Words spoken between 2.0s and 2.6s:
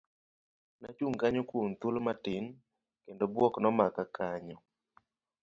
matin,